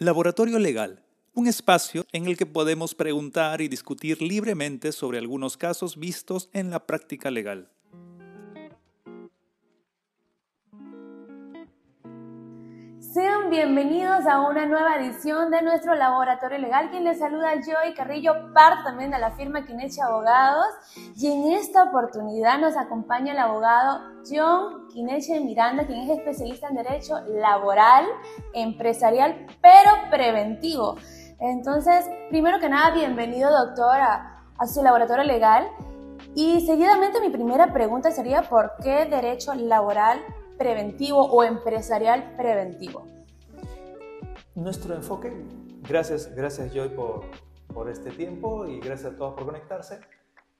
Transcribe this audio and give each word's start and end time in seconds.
Laboratorio 0.00 0.60
Legal, 0.60 1.02
un 1.34 1.48
espacio 1.48 2.06
en 2.12 2.26
el 2.26 2.36
que 2.36 2.46
podemos 2.46 2.94
preguntar 2.94 3.60
y 3.60 3.66
discutir 3.66 4.22
libremente 4.22 4.92
sobre 4.92 5.18
algunos 5.18 5.56
casos 5.56 5.96
vistos 5.96 6.50
en 6.52 6.70
la 6.70 6.86
práctica 6.86 7.32
legal. 7.32 7.68
Bienvenidos 13.50 14.26
a 14.26 14.42
una 14.42 14.66
nueva 14.66 14.96
edición 14.96 15.50
de 15.50 15.62
nuestro 15.62 15.94
laboratorio 15.94 16.58
legal. 16.58 16.90
Quien 16.90 17.04
les 17.04 17.18
saluda 17.18 17.54
Joy 17.54 17.94
Carrillo, 17.94 18.52
parte 18.52 18.82
también 18.84 19.10
de 19.10 19.18
la 19.18 19.30
firma 19.30 19.64
Quineche 19.64 20.02
Abogados. 20.02 20.66
Y 21.16 21.28
en 21.28 21.52
esta 21.52 21.84
oportunidad 21.84 22.58
nos 22.58 22.76
acompaña 22.76 23.32
el 23.32 23.38
abogado 23.38 24.02
John 24.30 24.88
Quineche 24.88 25.40
Miranda, 25.40 25.86
quien 25.86 26.00
es 26.00 26.18
especialista 26.18 26.68
en 26.68 26.76
Derecho 26.76 27.20
Laboral, 27.26 28.04
Empresarial, 28.52 29.46
pero 29.62 29.92
preventivo. 30.10 30.96
Entonces, 31.40 32.04
primero 32.28 32.58
que 32.58 32.68
nada, 32.68 32.90
bienvenido 32.90 33.50
doctor 33.50 33.98
a, 33.98 34.42
a 34.58 34.66
su 34.66 34.82
laboratorio 34.82 35.24
legal. 35.24 35.66
Y 36.34 36.60
seguidamente 36.66 37.18
mi 37.22 37.30
primera 37.30 37.72
pregunta 37.72 38.10
sería, 38.10 38.42
¿por 38.42 38.72
qué 38.82 39.06
Derecho 39.06 39.54
Laboral 39.54 40.20
preventivo 40.58 41.22
o 41.22 41.44
empresarial 41.44 42.34
preventivo? 42.36 43.17
Nuestro 44.58 44.92
enfoque, 44.96 45.32
gracias, 45.88 46.34
gracias 46.34 46.74
Joy 46.74 46.88
por, 46.88 47.20
por 47.72 47.88
este 47.88 48.10
tiempo 48.10 48.66
y 48.66 48.80
gracias 48.80 49.12
a 49.12 49.16
todos 49.16 49.34
por 49.34 49.44
conectarse. 49.46 50.00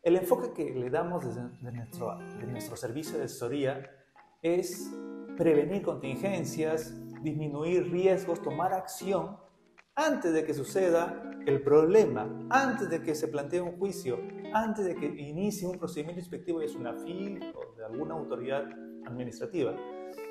El 0.05 0.15
enfoque 0.15 0.53
que 0.53 0.73
le 0.73 0.89
damos 0.89 1.25
desde 1.25 1.49
de 1.61 1.73
nuestro, 1.73 2.17
de 2.17 2.47
nuestro 2.47 2.77
servicio 2.77 3.19
de 3.19 3.25
asesoría 3.25 3.91
es 4.41 4.89
prevenir 5.37 5.83
contingencias, 5.83 6.95
disminuir 7.25 7.91
riesgos, 7.91 8.41
tomar 8.41 8.73
acción 8.73 9.37
antes 9.97 10.33
de 10.33 10.45
que 10.45 10.55
suceda 10.55 11.33
el 11.45 11.61
problema, 11.61 12.47
antes 12.51 12.89
de 12.89 13.03
que 13.03 13.17
se 13.17 13.27
plantee 13.27 13.61
un 13.61 13.79
juicio, 13.79 14.21
antes 14.55 14.85
de 14.85 14.95
que 14.95 15.07
inicie 15.07 15.67
un 15.67 15.77
procedimiento 15.77 16.21
inspectivo 16.21 16.61
es 16.61 16.77
una 16.77 16.95
FIL 16.95 17.53
o 17.53 17.77
de 17.77 17.85
alguna 17.85 18.15
autoridad 18.15 18.65
administrativa. 19.05 19.75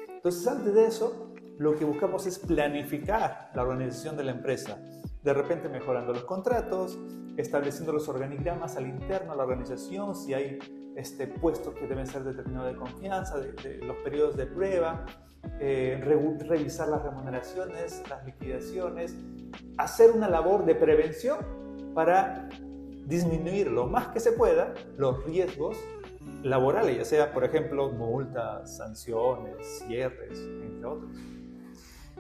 Entonces, 0.08 0.48
antes 0.48 0.74
de 0.74 0.86
eso, 0.86 1.34
lo 1.58 1.76
que 1.76 1.86
buscamos 1.86 2.26
es 2.28 2.40
planificar 2.40 3.52
la 3.54 3.64
organización 3.64 4.16
de 4.18 4.24
la 4.24 4.32
empresa, 4.32 4.78
de 5.24 5.34
repente 5.34 5.70
mejorando 5.70 6.14
los 6.14 6.24
contratos, 6.24 6.98
estableciendo 7.36 7.94
los 7.94 8.08
organigramas 8.08 8.78
al 8.78 8.88
interno 8.88 9.32
de 9.32 9.38
la 9.38 9.44
organización, 9.44 10.16
si 10.16 10.34
hay 10.34 10.60
este, 10.96 11.28
puestos 11.28 11.76
que 11.76 11.88
deben 11.88 12.08
ser 12.08 12.24
determinados 12.24 12.72
de 12.72 12.78
confianza, 12.78 13.40
de, 13.40 13.78
los 13.84 13.98
periodos 13.98 14.36
de 14.36 14.46
prueba, 14.46 15.06
eh, 15.60 16.00
revisar 16.04 16.90
las 16.90 17.04
remuneraciones, 17.04 18.04
las 18.10 18.26
liquidaciones, 18.26 19.16
hacer 19.78 20.12
una 20.12 20.30
labor 20.30 20.66
de 20.66 20.76
prevención 20.76 21.38
para 21.94 22.50
disminuir 23.06 23.72
lo 23.72 23.88
más 23.88 24.10
que 24.10 24.20
se 24.20 24.34
pueda 24.34 24.74
los 24.98 25.24
riesgos 25.26 25.78
laborales, 26.44 26.98
ya 26.98 27.06
sea, 27.06 27.34
por 27.34 27.44
ejemplo, 27.44 27.92
multas, 27.92 28.78
sanciones, 28.78 29.84
cierres, 29.88 30.40
entre 30.40 30.86
otros. 30.86 31.12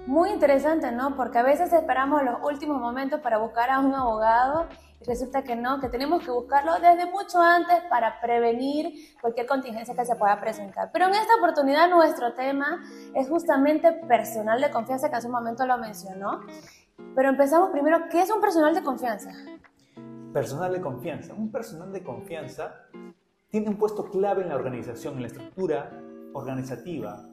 Muy 0.07 0.29
interesante, 0.29 0.89
¿no? 0.93 1.17
Porque 1.17 1.37
a 1.37 1.43
veces 1.43 1.73
esperamos 1.73 2.23
los 2.23 2.37
últimos 2.41 2.79
momentos 2.79 3.19
para 3.19 3.39
buscar 3.39 3.69
a 3.69 3.81
un 3.81 3.93
abogado 3.93 4.65
y 5.01 5.03
resulta 5.03 5.43
que 5.43 5.57
no, 5.57 5.81
que 5.81 5.89
tenemos 5.89 6.23
que 6.23 6.31
buscarlo 6.31 6.75
desde 6.75 7.11
mucho 7.11 7.41
antes 7.41 7.81
para 7.89 8.21
prevenir 8.21 9.17
cualquier 9.19 9.45
contingencia 9.45 9.93
que 9.93 10.05
se 10.05 10.15
pueda 10.15 10.39
presentar. 10.39 10.91
Pero 10.93 11.07
en 11.07 11.13
esta 11.13 11.35
oportunidad 11.35 11.89
nuestro 11.89 12.33
tema 12.33 12.81
es 13.13 13.27
justamente 13.27 13.91
personal 14.07 14.61
de 14.61 14.71
confianza, 14.71 15.09
que 15.09 15.17
hace 15.17 15.27
un 15.27 15.33
momento 15.33 15.65
lo 15.65 15.77
mencionó. 15.77 16.39
Pero 17.13 17.27
empezamos 17.27 17.71
primero, 17.71 18.07
¿qué 18.09 18.21
es 18.21 18.31
un 18.31 18.39
personal 18.39 18.73
de 18.73 18.83
confianza? 18.83 19.31
Personal 20.31 20.71
de 20.71 20.79
confianza. 20.79 21.33
Un 21.33 21.51
personal 21.51 21.91
de 21.91 22.01
confianza 22.01 22.75
tiene 23.49 23.67
un 23.67 23.77
puesto 23.77 24.05
clave 24.09 24.43
en 24.43 24.49
la 24.49 24.55
organización, 24.55 25.15
en 25.15 25.23
la 25.23 25.27
estructura 25.27 25.91
organizativa 26.31 27.25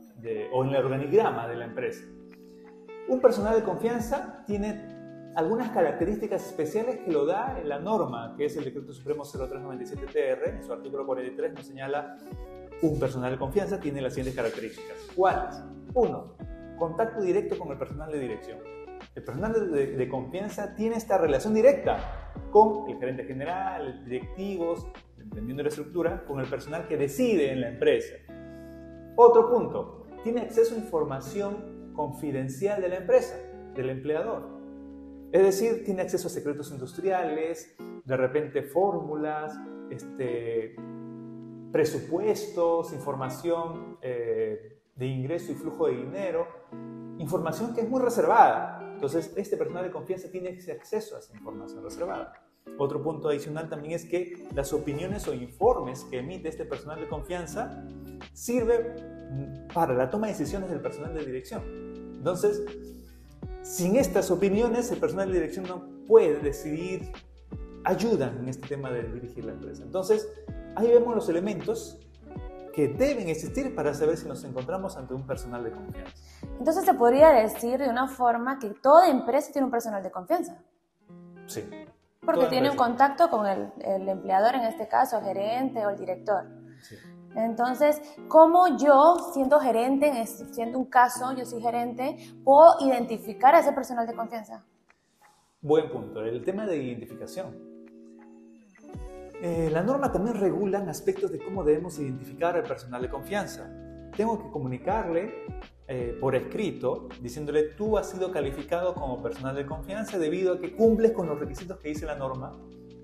o 0.53 0.65
en 0.65 0.70
el 0.70 0.76
organigrama 0.76 1.47
de 1.47 1.54
la 1.54 1.66
empresa. 1.66 2.03
Un 3.06 3.20
personal 3.20 3.54
de 3.54 3.62
confianza 3.62 4.42
tiene 4.47 4.94
algunas 5.37 5.70
características 5.70 6.47
especiales 6.47 7.00
que 7.04 7.12
lo 7.12 7.26
da 7.26 7.59
en 7.60 7.69
la 7.69 7.78
norma, 7.78 8.34
que 8.37 8.47
es 8.47 8.56
el 8.56 8.65
Decreto 8.65 8.92
Supremo 8.92 9.25
0397-TR, 9.25 10.48
en 10.48 10.62
su 10.62 10.72
artículo 10.72 11.04
43 11.04 11.53
nos 11.53 11.66
señala 11.66 12.16
un 12.81 12.98
personal 12.98 13.32
de 13.32 13.38
confianza 13.38 13.78
tiene 13.78 14.00
las 14.00 14.14
siguientes 14.14 14.37
características. 14.37 14.97
¿Cuáles? 15.14 15.62
Uno, 15.94 16.34
contacto 16.78 17.20
directo 17.20 17.59
con 17.59 17.70
el 17.72 17.78
personal 17.78 18.10
de 18.10 18.19
dirección. 18.19 18.59
El 19.14 19.22
personal 19.22 19.70
de, 19.70 19.87
de, 19.97 20.09
confianza 20.09 20.75
tiene 20.75 20.97
esta 20.97 21.19
relación 21.19 21.53
directa 21.53 22.32
con 22.50 22.88
el 22.88 22.98
gerente 22.98 23.25
general, 23.25 24.03
directivos, 24.04 24.87
dependiendo 25.16 25.59
de 25.59 25.64
la 25.64 25.69
estructura, 25.69 26.25
con 26.25 26.41
el 26.41 26.47
personal 26.47 26.88
que 26.88 26.97
decide 26.97 27.53
en 27.53 27.60
la 27.60 27.69
empresa. 27.69 28.14
Otro 29.16 29.50
punto, 29.50 30.06
tiene 30.22 30.41
acceso 30.41 30.75
a 30.75 30.78
información 30.78 31.74
confidencial 31.94 32.82
de 32.82 32.88
la 32.88 32.97
empresa, 32.97 33.34
del 33.75 33.91
empleador. 33.91 34.55
Es 35.32 35.43
decir, 35.43 35.84
tiene 35.84 36.03
acceso 36.03 36.28
a 36.28 36.31
secretos 36.31 36.71
industriales, 36.71 37.75
de 38.05 38.16
repente 38.16 38.62
fórmulas, 38.62 39.59
este, 39.91 40.77
presupuestos, 41.72 42.93
información 42.93 43.99
eh, 44.00 44.81
de 44.94 45.06
ingreso 45.06 45.50
y 45.50 45.56
flujo 45.56 45.88
de 45.88 45.97
dinero, 45.97 46.47
información 47.19 47.75
que 47.75 47.81
es 47.81 47.88
muy 47.88 48.00
reservada. 48.00 48.93
Entonces, 48.94 49.32
este 49.37 49.56
personal 49.56 49.82
de 49.82 49.91
confianza 49.91 50.31
tiene 50.31 50.50
acceso 50.50 51.16
a 51.16 51.19
esa 51.19 51.34
información 51.34 51.82
reservada. 51.82 52.32
Otro 52.78 53.03
punto 53.03 53.28
adicional 53.28 53.69
también 53.69 53.94
es 53.94 54.05
que 54.05 54.49
las 54.55 54.72
opiniones 54.72 55.26
o 55.28 55.34
informes 55.34 56.05
que 56.05 56.19
emite 56.19 56.49
este 56.49 56.65
personal 56.65 57.00
de 57.00 57.09
confianza 57.09 57.84
sirven 58.32 59.66
para 59.75 59.94
la 59.94 60.11
toma 60.11 60.28
de 60.28 60.32
decisiones 60.32 60.71
del 60.71 60.81
personal 60.81 61.12
de 61.12 61.25
dirección. 61.25 61.84
Entonces, 62.25 62.62
sin 63.61 63.97
estas 63.97 64.31
opiniones, 64.31 64.91
el 64.91 64.99
personal 64.99 65.29
de 65.29 65.35
dirección 65.35 65.67
no 65.69 65.85
puede 66.07 66.39
decidir, 66.39 67.12
ayudan 67.85 68.39
en 68.39 68.49
este 68.49 68.67
tema 68.67 68.91
de 68.91 69.03
dirigir 69.03 69.45
la 69.45 69.53
empresa. 69.53 69.83
Entonces, 69.83 70.27
ahí 70.75 70.89
vemos 70.89 71.15
los 71.15 71.29
elementos 71.29 72.01
que 72.73 72.89
deben 72.89 73.29
existir 73.29 73.75
para 73.75 73.93
saber 73.93 74.17
si 74.17 74.27
nos 74.27 74.43
encontramos 74.43 74.97
ante 74.97 75.12
un 75.12 75.27
personal 75.27 75.65
de 75.65 75.73
confianza. 75.73 76.15
Entonces, 76.59 76.87
se 76.87 76.95
podría 76.95 77.29
decir 77.29 77.79
de 77.79 77.91
una 77.91 78.09
forma 78.09 78.59
que 78.59 78.71
toda 78.71 79.11
empresa 79.11 79.53
tiene 79.53 79.67
un 79.67 79.71
personal 79.71 80.03
de 80.03 80.11
confianza. 80.11 80.56
Sí. 81.45 81.69
Porque 82.25 82.47
tiene 82.47 82.71
un 82.71 82.77
contacto 82.79 83.29
con 83.29 83.47
el, 83.47 83.71
el, 83.83 84.09
empleador, 84.09 84.55
en 84.55 84.62
este 84.62 84.89
caso, 84.89 85.19
el 85.19 85.25
gerente 85.25 85.85
o 85.85 85.91
el 85.91 85.99
director. 85.99 86.47
Sí. 86.81 86.97
Entonces, 87.37 88.00
¿cómo 88.28 88.77
yo, 88.78 89.17
siendo 89.33 89.59
gerente, 89.59 90.27
siendo 90.27 90.78
un 90.78 90.87
caso, 90.87 91.37
yo 91.37 91.45
soy 91.45 91.61
gerente, 91.61 92.17
puedo 92.45 92.77
identificar 92.81 93.55
a 93.55 93.61
ese 93.61 93.72
personal 93.72 94.06
de 94.06 94.15
confianza? 94.15 94.65
Buen 95.61 95.91
punto. 95.91 96.23
El 96.23 96.44
tema 96.44 96.67
de 96.67 96.77
identificación. 96.77 97.75
Eh, 99.43 99.69
la 99.71 99.83
norma 99.83 100.12
también 100.12 100.37
regula 100.37 100.78
aspectos 100.89 101.33
de 101.33 101.39
cómo 101.39 101.65
debemos 101.65 101.99
identificar 101.99 102.56
al 102.56 102.62
personal 102.62 103.03
de 103.03 103.09
confianza. 103.09 103.69
Tengo 104.17 104.39
que 104.39 104.50
comunicarle 104.50 105.34
eh, 105.89 106.17
por 106.21 106.37
escrito, 106.37 107.09
diciéndole 107.21 107.65
tú 107.77 107.99
has 107.99 108.09
sido 108.09 108.31
calificado 108.31 108.94
como 108.94 109.23
personal 109.23 109.55
de 109.56 109.67
confianza 109.67 110.19
debido 110.19 110.55
a 110.55 110.61
que 110.61 110.75
cumples 110.75 111.12
con 111.12 111.27
los 111.27 111.39
requisitos 111.39 111.78
que 111.78 111.89
dice 111.89 112.06
la 112.06 112.15
norma, 112.15 112.53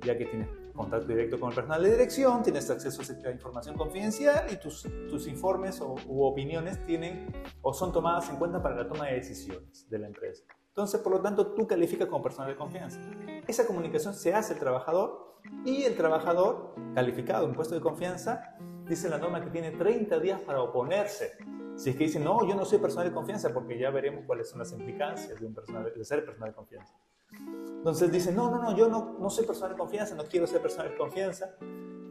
ya 0.04 0.16
que 0.16 0.24
tienes 0.24 0.48
contacto 0.72 1.06
directo 1.06 1.38
con 1.38 1.50
el 1.50 1.54
personal 1.54 1.82
de 1.82 1.90
dirección, 1.90 2.42
tienes 2.42 2.68
acceso 2.70 3.02
a 3.26 3.30
información 3.30 3.76
confidencial 3.76 4.46
y 4.52 4.56
tus, 4.56 4.86
informes 5.26 5.80
o, 5.80 5.96
u 6.06 6.24
opiniones 6.24 6.84
tienen 6.84 7.32
o 7.62 7.72
son 7.72 7.92
tomadas 7.92 8.28
en 8.30 8.36
cuenta 8.36 8.62
para 8.62 8.76
la 8.76 8.88
toma 8.88 9.06
de 9.06 9.14
decisiones 9.14 9.88
de 9.88 9.98
la 9.98 10.06
empresa. 10.06 10.44
Entonces, 10.68 11.00
por 11.00 11.12
lo 11.12 11.20
tanto, 11.20 11.48
tú 11.52 11.66
calificas 11.66 12.08
como 12.08 12.22
personal 12.22 12.50
de 12.50 12.56
confianza. 12.56 13.00
Esa 13.46 13.66
comunicación 13.66 14.14
se 14.14 14.32
hace 14.32 14.54
el 14.54 14.60
trabajador 14.60 15.36
y 15.64 15.82
el 15.82 15.96
trabajador 15.96 16.74
calificado 16.94 17.46
en 17.46 17.54
puesto 17.54 17.74
de 17.74 17.80
confianza 17.80 18.56
dice 18.86 19.08
la 19.08 19.18
norma 19.18 19.42
que 19.44 19.50
tiene 19.50 19.72
30 19.72 20.18
días 20.20 20.40
para 20.40 20.62
oponerse 20.62 21.36
si 21.80 21.88
es 21.88 21.96
que 21.96 22.04
dicen, 22.04 22.24
no, 22.24 22.46
yo 22.46 22.54
no 22.54 22.66
soy 22.66 22.78
personal 22.78 23.08
de 23.08 23.14
confianza, 23.14 23.54
porque 23.54 23.78
ya 23.78 23.88
veremos 23.90 24.24
cuáles 24.26 24.50
son 24.50 24.58
las 24.58 24.70
implicancias 24.70 25.40
de 25.40 26.04
ser 26.04 26.26
personal 26.26 26.50
de 26.50 26.54
confianza. 26.54 26.94
Entonces 27.32 28.12
dicen, 28.12 28.36
no, 28.36 28.50
no, 28.50 28.62
no, 28.62 28.76
yo 28.76 28.88
no, 28.88 29.16
no 29.18 29.30
soy 29.30 29.46
personal 29.46 29.72
de 29.72 29.78
confianza, 29.78 30.14
no 30.14 30.24
quiero 30.24 30.46
ser 30.46 30.60
personal 30.60 30.90
de 30.90 30.96
confianza. 30.96 31.54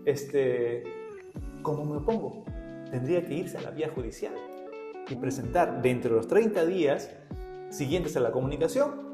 Este, 0.05 0.83
¿Cómo 1.61 1.85
me 1.85 1.97
opongo? 1.97 2.43
Tendría 2.89 3.23
que 3.23 3.35
irse 3.35 3.57
a 3.57 3.61
la 3.61 3.71
vía 3.71 3.91
judicial 3.93 4.33
y 5.07 5.15
presentar 5.15 5.81
dentro 5.81 6.11
de 6.11 6.17
los 6.17 6.27
30 6.27 6.65
días 6.65 7.11
siguientes 7.69 8.17
a 8.17 8.19
la 8.19 8.31
comunicación 8.31 9.09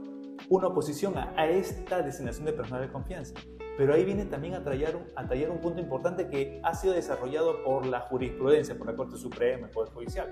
una 0.50 0.68
oposición 0.68 1.18
a, 1.18 1.34
a 1.36 1.50
esta 1.50 2.02
designación 2.02 2.46
de 2.46 2.54
personal 2.54 2.82
de 2.82 2.92
confianza. 2.92 3.34
Pero 3.78 3.94
ahí 3.94 4.06
viene 4.06 4.26
también 4.26 4.54
a 4.54 4.64
tallar, 4.64 4.98
a 5.16 5.28
tallar 5.28 5.50
un 5.50 5.60
punto 5.60 5.82
importante 5.82 6.30
que 6.30 6.62
ha 6.64 6.74
sido 6.74 6.94
desarrollado 6.94 7.64
por 7.64 7.86
la 7.86 8.02
jurisprudencia, 8.02 8.78
por 8.78 8.88
la 8.88 8.96
Corte 8.96 9.18
Suprema, 9.18 9.68
el 9.68 9.72
Poder 9.72 9.92
Judicial, 9.92 10.30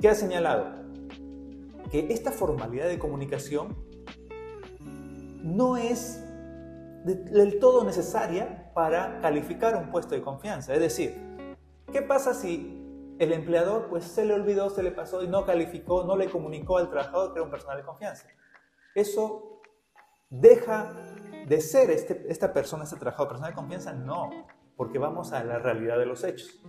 que 0.00 0.08
ha 0.08 0.14
señalado 0.14 0.86
que 1.90 2.06
esta 2.10 2.32
formalidad 2.32 2.88
de 2.88 2.98
comunicación 2.98 3.76
no 5.46 5.76
es 5.76 6.22
del 7.04 7.60
todo 7.60 7.84
necesaria 7.84 8.72
para 8.74 9.20
calificar 9.20 9.76
un 9.76 9.90
puesto 9.90 10.16
de 10.16 10.22
confianza. 10.22 10.74
Es 10.74 10.80
decir, 10.80 11.16
¿qué 11.92 12.02
pasa 12.02 12.34
si 12.34 13.14
el 13.20 13.32
empleador 13.32 13.88
pues 13.88 14.04
se 14.04 14.24
le 14.24 14.34
olvidó, 14.34 14.70
se 14.70 14.82
le 14.82 14.90
pasó 14.90 15.22
y 15.22 15.28
no 15.28 15.46
calificó, 15.46 16.02
no 16.04 16.16
le 16.16 16.28
comunicó 16.28 16.78
al 16.78 16.90
trabajador 16.90 17.32
que 17.32 17.38
era 17.38 17.44
un 17.44 17.50
personal 17.50 17.76
de 17.76 17.84
confianza? 17.84 18.26
Eso 18.94 19.60
deja 20.30 20.92
de 21.46 21.60
ser 21.60 21.90
este, 21.90 22.26
esta 22.28 22.52
persona, 22.52 22.82
este 22.82 22.96
trabajador 22.96 23.28
personal 23.28 23.52
de 23.52 23.56
confianza, 23.56 23.92
no, 23.92 24.30
porque 24.76 24.98
vamos 24.98 25.32
a 25.32 25.44
la 25.44 25.60
realidad 25.60 25.96
de 25.96 26.06
los 26.06 26.24
hechos. 26.24 26.60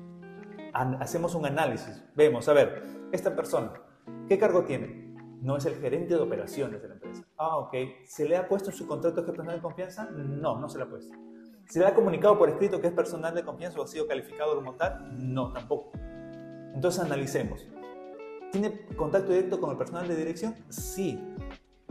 hacemos 0.71 1.33
un 1.33 1.47
análisis, 1.47 2.03
vemos, 2.15 2.47
a 2.47 2.53
ver, 2.53 2.83
esta 3.11 3.35
persona, 3.35 3.73
¿qué 4.29 4.37
cargo 4.37 4.65
tiene? 4.65 5.15
No 5.41 5.57
es 5.57 5.65
el 5.65 5.75
gerente 5.77 6.13
de 6.13 6.21
operaciones 6.21 6.79
de 6.79 6.89
la 6.89 6.93
empresa. 6.93 7.26
Ah, 7.37 7.57
ok. 7.57 7.73
¿Se 8.05 8.27
le 8.27 8.35
ha 8.35 8.47
puesto 8.47 8.71
en 8.71 8.75
su 8.75 8.87
contrato 8.87 9.15
que 9.15 9.21
es 9.21 9.27
personal 9.27 9.55
de 9.55 9.61
confianza? 9.61 10.09
No, 10.11 10.59
no 10.59 10.67
se 10.67 10.77
le 10.77 10.85
ha 10.85 10.89
puesto. 10.89 11.15
¿Se 11.67 11.79
le 11.79 11.85
ha 11.85 11.93
comunicado 11.93 12.37
por 12.37 12.49
escrito 12.49 12.81
que 12.81 12.87
es 12.87 12.93
personal 12.93 13.35
de 13.35 13.43
confianza 13.43 13.79
o 13.79 13.83
ha 13.83 13.87
sido 13.87 14.07
calificado 14.07 14.55
como 14.55 14.73
tal? 14.75 15.33
No, 15.33 15.51
tampoco. 15.51 15.91
Entonces 16.73 17.03
analicemos. 17.03 17.67
¿Tiene 18.51 18.87
contacto 18.95 19.31
directo 19.31 19.59
con 19.59 19.71
el 19.71 19.77
personal 19.77 20.07
de 20.07 20.15
dirección? 20.15 20.55
Sí. 20.69 21.21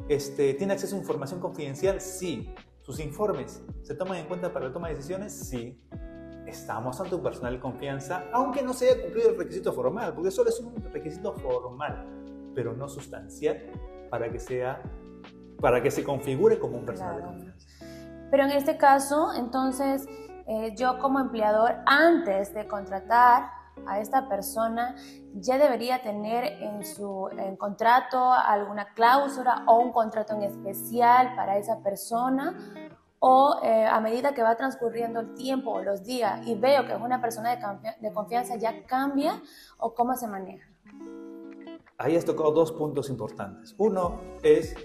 Este, 0.09 0.55
¿Tiene 0.55 0.73
acceso 0.73 0.97
a 0.97 0.99
información 0.99 1.41
confidencial? 1.41 2.01
Sí. 2.01 2.53
¿Sus 2.81 2.99
informes 3.01 3.65
se 3.83 3.95
toman 3.95 4.19
en 4.19 4.27
cuenta 4.27 4.53
para 4.53 4.67
la 4.67 4.73
toma 4.73 4.89
de 4.89 4.95
decisiones? 4.95 5.33
Sí. 5.33 5.81
Estamos 6.47 7.01
ante 7.01 7.15
un 7.15 7.23
personal 7.23 7.55
de 7.55 7.61
confianza, 7.61 8.25
aunque 8.33 8.63
no 8.63 8.73
se 8.73 8.89
haya 8.89 9.03
cumplido 9.03 9.31
el 9.31 9.39
requisito 9.39 9.73
formal, 9.73 10.15
porque 10.15 10.31
solo 10.31 10.49
es 10.49 10.61
un 10.61 10.75
requisito 10.93 11.35
formal, 11.35 12.07
pero 12.55 12.73
no 12.73 12.89
sustancial 12.89 13.71
para 14.11 14.31
que 14.31 14.39
sea 14.39 14.81
para 15.61 15.83
que 15.83 15.91
se 15.91 16.05
configure 16.05 16.59
como 16.59 16.79
un 16.79 16.85
personal 16.85 17.17
de 17.17 17.23
confianza. 17.23 17.69
Pero 18.31 18.45
en 18.45 18.51
este 18.51 18.77
caso, 18.77 19.33
entonces, 19.35 20.07
eh, 20.47 20.75
yo 20.77 20.99
como 20.99 21.21
empleador, 21.21 21.77
antes 21.87 22.53
de 22.55 22.67
contratar 22.67 23.51
a 23.87 24.01
esta 24.01 24.29
persona, 24.29 24.97
ya 25.35 25.59
debería 25.59 26.03
tener 26.03 26.45
en 26.63 26.85
su 26.85 27.29
contrato 27.59 28.33
alguna 28.33 28.95
cláusula 28.95 29.65
o 29.67 29.79
un 29.81 29.93
contrato 29.93 30.35
en 30.35 30.43
especial 30.43 31.35
para 31.37 31.59
esa 31.59 31.83
persona 31.83 32.57
o 33.19 33.61
eh, 33.63 33.85
a 33.87 34.01
medida 34.01 34.35
que 34.35 34.43
va 34.43 34.57
transcurriendo 34.57 35.21
el 35.21 35.35
tiempo 35.35 35.73
o 35.73 35.83
los 35.83 36.05
días 36.05 36.47
y 36.47 36.55
veo 36.55 36.87
que 36.87 36.93
es 36.93 37.01
una 37.01 37.21
persona 37.21 37.57
de, 37.57 37.63
de, 38.01 38.15
confianza, 38.15 38.57
ya 38.57 38.85
cambia 38.87 39.43
o 39.79 39.95
cómo 39.95 40.15
se 40.15 40.27
maneja? 40.27 40.69
Ahí 41.99 42.17
has 42.17 42.25
tocado 42.25 42.53
dos 42.53 42.73
puntos 42.73 43.09
importantes. 43.09 43.75
Uno 43.79 44.21
es 44.43 44.77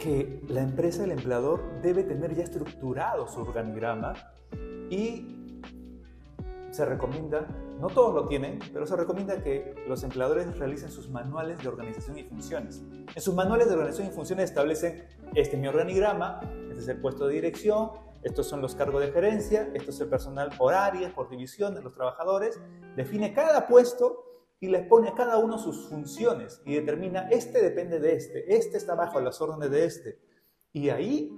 que 0.00 0.42
la 0.48 0.62
empresa, 0.62 1.04
el 1.04 1.12
empleador, 1.12 1.60
debe 1.82 2.02
tener 2.02 2.34
ya 2.34 2.42
estructurado 2.42 3.28
su 3.28 3.40
organigrama 3.40 4.14
y 4.88 5.36
se 6.70 6.84
recomienda, 6.84 7.46
no 7.80 7.88
todos 7.88 8.14
lo 8.14 8.26
tienen, 8.26 8.60
pero 8.72 8.86
se 8.86 8.96
recomienda 8.96 9.42
que 9.42 9.74
los 9.86 10.02
empleadores 10.02 10.56
realicen 10.58 10.90
sus 10.90 11.10
manuales 11.10 11.58
de 11.58 11.68
organización 11.68 12.18
y 12.18 12.24
funciones. 12.24 12.82
En 13.14 13.20
sus 13.20 13.34
manuales 13.34 13.68
de 13.68 13.74
organización 13.74 14.08
y 14.08 14.10
funciones 14.10 14.50
establecen, 14.50 15.04
este 15.34 15.56
es 15.56 15.60
mi 15.60 15.68
organigrama, 15.68 16.40
este 16.70 16.80
es 16.80 16.88
el 16.88 17.00
puesto 17.00 17.26
de 17.26 17.34
dirección, 17.34 17.90
estos 18.22 18.46
son 18.46 18.62
los 18.62 18.74
cargos 18.74 19.02
de 19.02 19.10
gerencia, 19.10 19.70
esto 19.74 19.90
es 19.90 20.00
el 20.00 20.08
personal 20.08 20.50
por 20.56 20.72
áreas, 20.72 21.12
por 21.12 21.28
división 21.28 21.74
de 21.74 21.82
los 21.82 21.92
trabajadores, 21.92 22.58
define 22.96 23.34
cada 23.34 23.66
puesto 23.66 24.29
y 24.60 24.68
les 24.68 24.86
pone 24.86 25.08
a 25.08 25.14
cada 25.14 25.38
uno 25.38 25.58
sus 25.58 25.88
funciones 25.88 26.60
y 26.66 26.74
determina, 26.74 27.28
este 27.30 27.62
depende 27.62 27.98
de 27.98 28.14
este, 28.14 28.54
este 28.54 28.76
está 28.76 28.94
bajo 28.94 29.18
las 29.20 29.40
órdenes 29.40 29.70
de 29.70 29.84
este. 29.86 30.18
Y 30.72 30.90
ahí 30.90 31.34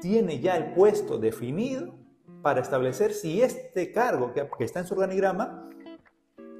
tiene 0.00 0.40
ya 0.40 0.56
el 0.56 0.74
puesto 0.74 1.18
definido 1.18 1.94
para 2.42 2.60
establecer 2.60 3.12
si 3.12 3.40
este 3.40 3.92
cargo 3.92 4.32
que, 4.32 4.48
está 4.64 4.80
en 4.80 4.86
su 4.86 4.94
organigrama 4.94 5.70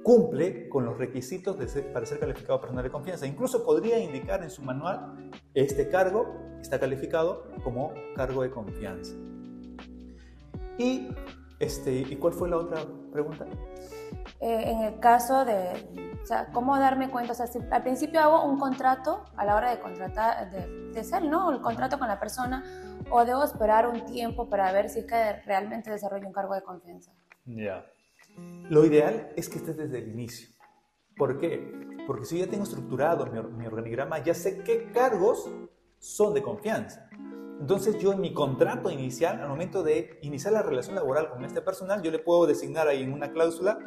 cumple 0.05 0.69
con 0.69 0.85
los 0.85 0.97
requisitos 0.99 1.57
para 1.93 2.07
ser 2.07 2.21
calificado 2.21 2.61
personal 2.61 2.85
de 2.85 2.91
confianza. 2.91 3.27
Incluso 3.27 3.65
podría 3.65 3.99
indicar 3.99 4.43
en 4.45 4.51
su 4.51 4.63
manual, 4.63 5.31
este 5.55 5.89
cargo 5.89 6.33
está 6.61 6.79
calificado 6.79 7.51
como 7.65 7.93
cargo 8.15 8.43
de 8.43 8.51
confianza. 8.51 9.15
¿Y, 10.79 11.09
este, 11.59 11.93
¿y 11.93 12.17
cuál 12.17 12.33
fue 12.33 12.49
la 12.49 12.59
otra 12.59 12.85
pregunta? 13.13 13.47
Eh, 14.41 14.71
en 14.71 14.81
el 14.83 14.99
caso 15.01 15.45
de, 15.45 16.19
o 16.23 16.27
sea, 16.27 16.47
¿cómo 16.53 16.79
darme 16.79 17.11
cuenta? 17.11 17.33
O 17.33 17.35
sea, 17.35 17.47
si 17.47 17.59
al 17.71 17.83
principio 17.83 18.21
hago 18.21 18.45
un 18.45 18.59
contrato 18.59 19.25
a 19.37 19.45
la 19.45 19.57
hora 19.57 19.71
de 19.71 19.81
contratar, 19.81 20.51
de, 20.51 20.91
de 20.93 21.05
ser, 21.05 21.25
¿no? 21.25 21.51
El 21.53 21.61
contrato 21.61 21.99
con 21.99 22.09
la 22.09 22.19
persona, 22.19 22.65
o 23.11 23.25
debo 23.25 23.45
esperar 23.45 23.87
un 23.87 24.05
tiempo 24.05 24.49
para 24.49 24.73
ver 24.73 24.89
si 24.89 25.01
es 25.01 25.07
que 25.07 25.33
realmente 25.45 25.91
desarrollo 25.91 26.27
un 26.27 26.33
cargo 26.33 26.55
de 26.55 26.63
confianza. 26.63 27.13
Ya. 27.45 27.87
Lo 28.69 28.85
ideal 28.85 29.33
es 29.37 29.49
que 29.49 29.59
estés 29.59 29.77
desde 29.77 29.99
el 29.99 30.09
inicio. 30.09 30.49
¿Por 31.17 31.39
qué? 31.39 31.73
Porque 32.07 32.25
si 32.25 32.39
ya 32.39 32.47
tengo 32.47 32.65
estructurado 32.65 33.27
mi, 33.27 33.41
mi 33.41 33.67
organigrama, 33.67 34.19
ya 34.21 34.35
sé 34.35 34.63
qué 34.63 34.91
cargos 34.93 35.51
son 35.99 36.35
de 36.35 36.43
confianza. 36.43 37.09
Entonces 37.61 37.97
yo 37.99 38.13
en 38.13 38.21
mi 38.21 38.35
contrato 38.35 38.91
inicial, 38.91 39.41
al 39.41 39.49
momento 39.49 39.85
de 39.85 40.19
iniciar 40.23 40.53
la 40.53 40.63
relación 40.63 40.97
laboral 40.97 41.31
con 41.31 41.45
este 41.45 41.63
personal, 41.63 42.03
yo 42.03 42.11
le 42.11 42.19
puedo 42.19 42.47
designar 42.47 42.89
ahí 42.89 43.05
en 43.05 43.13
una 43.13 43.31
cláusula, 43.31 43.79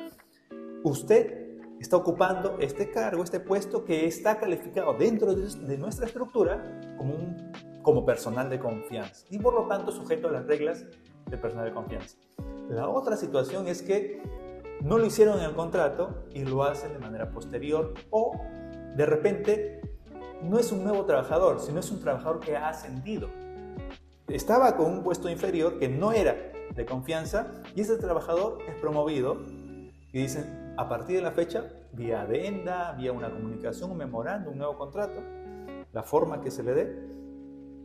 usted 0.90 1.60
está 1.80 1.98
ocupando 1.98 2.58
este 2.60 2.90
cargo, 2.90 3.24
este 3.24 3.40
puesto 3.40 3.84
que 3.84 4.06
está 4.06 4.38
calificado 4.38 4.94
dentro 4.94 5.36
de, 5.36 5.78
nuestra 5.78 6.06
estructura 6.06 6.80
como, 6.98 7.14
como 7.82 8.06
personal 8.06 8.50
de 8.50 8.60
confianza 8.60 9.26
y 9.30 9.40
por 9.40 9.54
lo 9.54 9.68
tanto 9.68 9.92
sujeto 9.92 10.30
a 10.30 10.32
las 10.32 10.46
reglas 10.46 10.86
de 11.30 11.38
personal 11.38 11.66
de 11.66 11.74
confianza. 11.74 12.18
La 12.70 12.88
otra 12.88 13.18
situación 13.18 13.68
es 13.68 13.82
que 13.82 14.22
no 14.82 14.98
lo 14.98 15.06
hicieron 15.06 15.40
en 15.40 15.46
el 15.46 15.56
contrato 15.56 16.26
y 16.34 16.44
lo 16.46 16.64
hacen 16.64 16.94
de 16.94 17.00
manera 17.00 17.30
posterior 17.30 17.94
o 18.10 18.40
de 18.96 19.06
repente 19.06 19.82
no 20.42 20.60
es 20.60 20.72
un 20.72 20.84
nuevo 20.84 21.06
trabajador, 21.06 21.60
sino 21.60 21.80
es 21.80 21.92
un 21.92 22.00
trabajador 22.00 22.40
que 22.40 22.56
ha 22.56 22.70
ascendido 22.70 23.30
estaba 24.28 24.76
con 24.76 24.92
un 24.92 25.04
puesto 25.04 25.30
inferior 25.30 25.78
que 25.78 25.88
no 25.88 26.12
era 26.12 26.36
de 26.74 26.86
confianza 26.86 27.48
y 27.76 27.82
ese 27.82 27.98
trabajador 27.98 28.58
es 28.68 28.76
promovido 28.76 29.38
y 30.12 30.22
dicen, 30.22 30.65
a 30.78 30.90
partir 30.90 31.18
de 31.18 31.22
la 31.22 31.32
fecha, 31.32 31.64
vía 31.94 32.22
adenda, 32.22 32.94
vía 32.94 33.12
una 33.12 33.32
comunicación, 33.32 33.92
un 33.92 33.98
memorando, 33.98 34.52
un 34.52 34.58
nuevo 34.58 34.78
contrato, 34.78 35.22
la 35.92 36.04
forma 36.04 36.42
que 36.42 36.52
se 36.52 36.64
le 36.64 36.74
dé, 36.74 37.16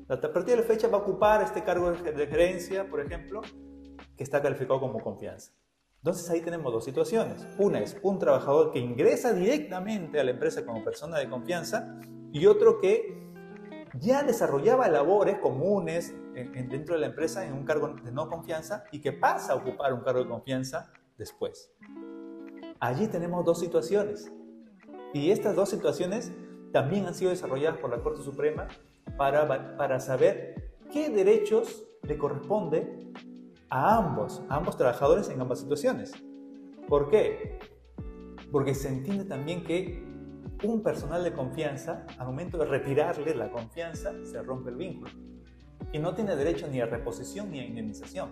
a 0.08 0.20
partir 0.20 0.56
de 0.56 0.56
la 0.56 0.62
fecha 0.62 0.88
va 0.88 0.98
a 0.98 1.00
ocupar 1.02 1.40
este 1.40 1.62
cargo 1.62 1.92
de 1.92 2.26
gerencia, 2.26 2.90
por 2.90 3.00
ejemplo, 3.00 3.42
que 4.16 4.24
está 4.24 4.42
calificado 4.42 4.80
como 4.80 4.98
confianza. 5.00 5.52
Entonces 5.98 6.28
ahí 6.30 6.40
tenemos 6.40 6.72
dos 6.72 6.84
situaciones. 6.84 7.46
Una 7.58 7.78
es 7.78 7.96
un 8.02 8.18
trabajador 8.18 8.72
que 8.72 8.80
ingresa 8.80 9.32
directamente 9.32 10.18
a 10.18 10.24
la 10.24 10.32
empresa 10.32 10.64
como 10.66 10.82
persona 10.82 11.18
de 11.18 11.28
confianza 11.28 12.00
y 12.32 12.46
otro 12.46 12.80
que 12.80 13.20
ya 14.00 14.24
desarrollaba 14.24 14.88
labores 14.88 15.38
comunes 15.38 16.12
dentro 16.34 16.94
de 16.94 17.02
la 17.02 17.06
empresa 17.06 17.46
en 17.46 17.52
un 17.52 17.64
cargo 17.64 17.94
de 18.02 18.10
no 18.10 18.28
confianza 18.28 18.84
y 18.90 19.00
que 19.00 19.12
pasa 19.12 19.52
a 19.52 19.56
ocupar 19.56 19.92
un 19.92 20.00
cargo 20.00 20.24
de 20.24 20.28
confianza 20.28 20.90
después. 21.18 21.70
Allí 22.80 23.08
tenemos 23.08 23.44
dos 23.44 23.60
situaciones. 23.60 24.32
Y 25.12 25.30
estas 25.30 25.54
dos 25.54 25.68
situaciones 25.68 26.32
también 26.72 27.06
han 27.06 27.14
sido 27.14 27.30
desarrolladas 27.30 27.78
por 27.78 27.90
la 27.90 28.02
Corte 28.02 28.22
Suprema 28.22 28.68
para, 29.18 29.76
para 29.76 30.00
saber 30.00 30.72
qué 30.90 31.10
derechos 31.10 31.84
le 32.02 32.16
corresponde 32.16 33.12
a 33.68 33.98
ambos, 33.98 34.42
a 34.48 34.56
ambos 34.56 34.78
trabajadores 34.78 35.28
en 35.28 35.40
ambas 35.40 35.60
situaciones. 35.60 36.12
¿Por 36.88 37.10
qué? 37.10 37.58
Porque 38.50 38.74
se 38.74 38.88
entiende 38.88 39.24
también 39.24 39.62
que 39.62 40.02
un 40.64 40.82
personal 40.82 41.22
de 41.22 41.32
confianza, 41.32 42.06
al 42.18 42.26
momento 42.26 42.56
de 42.58 42.64
retirarle 42.64 43.34
la 43.34 43.50
confianza, 43.50 44.12
se 44.24 44.42
rompe 44.42 44.70
el 44.70 44.76
vínculo. 44.76 45.10
Y 45.92 45.98
no 45.98 46.14
tiene 46.14 46.34
derecho 46.34 46.66
ni 46.68 46.80
a 46.80 46.86
reposición 46.86 47.50
ni 47.50 47.60
a 47.60 47.66
indemnización. 47.66 48.30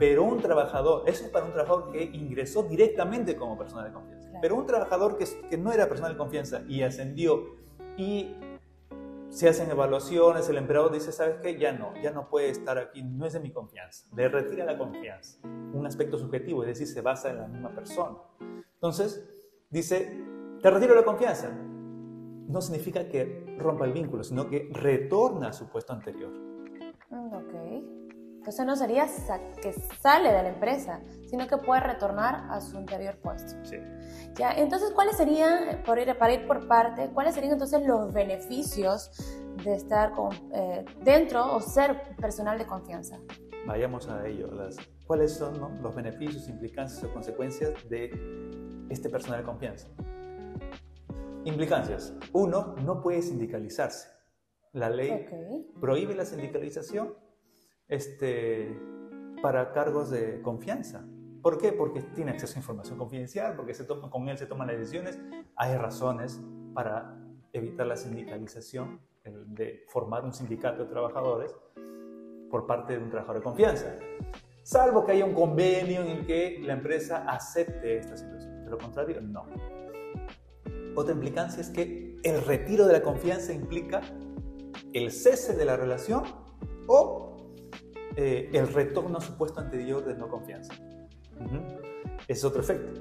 Pero 0.00 0.24
un 0.24 0.40
trabajador, 0.40 1.02
eso 1.06 1.26
es 1.26 1.30
para 1.30 1.44
un 1.44 1.52
trabajador 1.52 1.92
que 1.92 2.02
ingresó 2.02 2.62
directamente 2.62 3.36
como 3.36 3.58
personal 3.58 3.84
de 3.84 3.92
confianza. 3.92 4.30
Pero 4.40 4.56
un 4.56 4.64
trabajador 4.64 5.18
que, 5.18 5.26
que 5.50 5.58
no 5.58 5.70
era 5.70 5.88
personal 5.88 6.12
de 6.12 6.18
confianza 6.18 6.62
y 6.66 6.80
ascendió 6.80 7.54
y 7.98 8.34
se 9.28 9.46
hacen 9.46 9.70
evaluaciones, 9.70 10.48
el 10.48 10.56
empleador 10.56 10.90
dice, 10.90 11.12
¿sabes 11.12 11.36
qué? 11.42 11.58
Ya 11.58 11.72
no, 11.72 11.92
ya 12.02 12.12
no 12.12 12.30
puede 12.30 12.48
estar 12.48 12.78
aquí, 12.78 13.02
no 13.02 13.26
es 13.26 13.34
de 13.34 13.40
mi 13.40 13.52
confianza. 13.52 14.06
Le 14.16 14.30
retira 14.30 14.64
la 14.64 14.78
confianza. 14.78 15.38
Un 15.44 15.84
aspecto 15.86 16.16
subjetivo, 16.16 16.62
es 16.62 16.68
decir, 16.68 16.86
se 16.86 17.02
basa 17.02 17.28
en 17.28 17.36
la 17.36 17.46
misma 17.46 17.74
persona. 17.74 18.16
Entonces, 18.72 19.22
dice, 19.68 20.18
te 20.62 20.70
retiro 20.70 20.94
la 20.94 21.04
confianza. 21.04 21.50
No 21.50 22.62
significa 22.62 23.06
que 23.06 23.54
rompa 23.58 23.84
el 23.84 23.92
vínculo, 23.92 24.24
sino 24.24 24.48
que 24.48 24.70
retorna 24.72 25.48
a 25.48 25.52
su 25.52 25.68
puesto 25.68 25.92
anterior. 25.92 26.32
Mm, 27.10 27.99
ok. 28.40 28.48
Entonces 28.48 28.66
no 28.66 28.76
sería 28.76 29.06
que 29.62 29.72
sale 30.00 30.32
de 30.32 30.42
la 30.42 30.48
empresa, 30.48 31.00
sino 31.26 31.46
que 31.46 31.58
puede 31.58 31.80
retornar 31.80 32.46
a 32.50 32.60
su 32.60 32.76
anterior 32.76 33.16
puesto. 33.18 33.54
Sí. 33.64 33.76
Ya, 34.34 34.52
entonces, 34.52 34.92
¿cuáles 34.92 35.16
serían, 35.16 35.82
por 35.84 35.98
ir, 35.98 36.16
para 36.18 36.32
ir 36.32 36.46
por 36.46 36.66
parte, 36.66 37.10
cuáles 37.12 37.34
serían 37.34 37.52
entonces 37.52 37.86
los 37.86 38.12
beneficios 38.12 39.10
de 39.64 39.74
estar 39.74 40.12
con, 40.12 40.30
eh, 40.52 40.84
dentro 41.02 41.54
o 41.54 41.60
ser 41.60 42.16
personal 42.16 42.58
de 42.58 42.66
confianza? 42.66 43.18
Vayamos 43.66 44.08
a 44.08 44.26
ello. 44.26 44.50
Las, 44.52 44.76
¿Cuáles 45.06 45.34
son 45.34 45.82
los 45.82 45.94
beneficios, 45.94 46.48
implicancias 46.48 47.02
o 47.04 47.12
consecuencias 47.12 47.72
de 47.88 48.86
este 48.88 49.10
personal 49.10 49.40
de 49.40 49.44
confianza? 49.44 49.88
Implicancias. 51.44 52.14
Uno, 52.32 52.74
no 52.84 53.00
puede 53.00 53.20
sindicalizarse. 53.20 54.08
La 54.72 54.88
ley 54.88 55.26
prohíbe 55.80 56.14
la 56.14 56.24
sindicalización 56.24 57.14
este, 57.90 58.78
para 59.42 59.72
cargos 59.72 60.10
de 60.10 60.40
confianza. 60.40 61.04
¿Por 61.42 61.58
qué? 61.58 61.72
Porque 61.72 62.00
tiene 62.14 62.32
acceso 62.32 62.54
a 62.56 62.58
información 62.58 62.98
confidencial, 62.98 63.56
porque 63.56 63.74
se 63.74 63.84
toma, 63.84 64.10
con 64.10 64.28
él 64.28 64.38
se 64.38 64.46
toman 64.46 64.68
las 64.68 64.78
decisiones. 64.78 65.18
Hay 65.56 65.76
razones 65.76 66.40
para 66.74 67.18
evitar 67.52 67.86
la 67.86 67.96
sindicalización, 67.96 69.00
de 69.22 69.84
formar 69.88 70.24
un 70.24 70.32
sindicato 70.32 70.84
de 70.84 70.90
trabajadores 70.90 71.54
por 72.50 72.66
parte 72.66 72.96
de 72.96 73.04
un 73.04 73.10
trabajador 73.10 73.40
de 73.40 73.44
confianza. 73.44 73.96
Salvo 74.62 75.04
que 75.04 75.12
haya 75.12 75.24
un 75.24 75.34
convenio 75.34 76.02
en 76.02 76.08
el 76.08 76.26
que 76.26 76.60
la 76.62 76.74
empresa 76.74 77.24
acepte 77.28 77.98
esta 77.98 78.16
situación. 78.16 78.64
De 78.64 78.70
lo 78.70 78.78
contrario, 78.78 79.20
no. 79.20 79.46
Otra 80.94 81.14
implicancia 81.14 81.60
es 81.60 81.70
que 81.70 82.16
el 82.22 82.44
retiro 82.44 82.86
de 82.86 82.94
la 82.94 83.02
confianza 83.02 83.52
implica 83.52 84.00
el 84.92 85.10
cese 85.12 85.56
de 85.56 85.64
la 85.64 85.76
relación 85.76 86.24
eh, 88.16 88.50
el 88.52 88.68
retorno 88.72 89.18
a 89.18 89.20
su 89.20 89.36
puesto 89.36 89.60
anterior 89.60 90.04
de 90.04 90.14
no 90.14 90.28
confianza. 90.28 90.74
es 92.28 92.44
otro 92.44 92.60
efecto. 92.60 93.00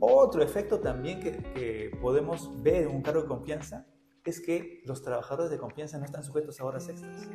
Otro 0.00 0.42
efecto 0.42 0.80
también 0.80 1.20
que, 1.20 1.90
podemos 2.00 2.62
ver 2.62 2.84
en 2.84 2.88
un 2.88 3.02
cargo 3.02 3.22
de 3.22 3.28
confianza 3.28 3.86
es 4.24 4.40
que 4.40 4.82
los 4.86 5.02
trabajadores 5.02 5.50
de 5.50 5.58
confianza 5.58 5.98
no 5.98 6.04
están 6.04 6.24
sujetos 6.24 6.60
a 6.60 6.64
horas 6.64 6.88
extras. 6.88 7.28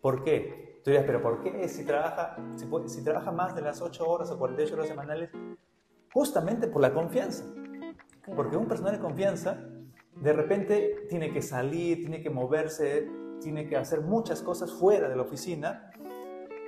¿Por 0.00 0.22
qué? 0.22 0.80
Tú 0.84 0.90
dirás, 0.90 1.04
pero 1.04 1.20
¿por 1.20 1.42
qué 1.42 1.68
si 1.68 1.84
trabaja, 1.84 2.36
si, 2.56 2.66
si 2.88 3.04
trabaja 3.04 3.32
más 3.32 3.54
de 3.54 3.62
las 3.62 3.82
8 3.82 4.08
horas 4.08 4.30
o 4.30 4.38
48 4.38 4.74
horas 4.74 4.88
semanales? 4.88 5.30
Justamente 6.12 6.68
por 6.68 6.80
la 6.80 6.94
confianza. 6.94 7.44
Porque 8.34 8.56
un 8.56 8.66
personal 8.66 8.94
de 8.94 9.00
confianza 9.00 9.58
de 10.16 10.32
repente 10.32 11.06
tiene 11.08 11.32
que 11.32 11.42
salir, 11.42 11.98
tiene 11.98 12.22
que 12.22 12.30
moverse, 12.30 13.08
tiene 13.40 13.66
que 13.66 13.76
hacer 13.76 14.02
muchas 14.02 14.42
cosas 14.42 14.72
fuera 14.72 15.08
de 15.08 15.16
la 15.16 15.22
oficina 15.22 15.89